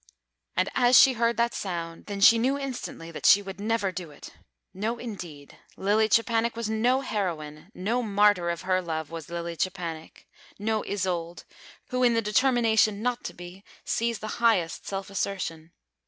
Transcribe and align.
"And 0.55 0.67
as 0.73 0.97
she 0.99 1.13
heard 1.13 1.37
that 1.37 1.53
sound, 1.53 2.07
then 2.07 2.21
she 2.21 2.39
knew 2.39 2.57
instantly 2.57 3.11
that 3.11 3.27
she 3.27 3.43
would 3.43 3.59
never 3.59 3.91
do 3.91 4.09
it. 4.09 4.33
No 4.73 4.97
indeed! 4.97 5.59
Lilly 5.77 6.09
Czepanek 6.09 6.55
was 6.55 6.67
no 6.67 7.01
Heroine. 7.01 7.69
No 7.75 8.01
martyr 8.01 8.49
of 8.49 8.63
her 8.63 8.81
love 8.81 9.11
was 9.11 9.29
Lilly 9.29 9.55
Czepanek. 9.55 10.25
No 10.57 10.81
Isolde, 10.85 11.43
who 11.89 12.01
in 12.01 12.15
the 12.15 12.21
determination 12.23 13.03
not 13.03 13.23
to 13.25 13.35
be, 13.35 13.63
sees 13.85 14.17
the 14.17 14.41
highest 14.41 14.87
self 14.87 15.11
assertion. 15.11 15.71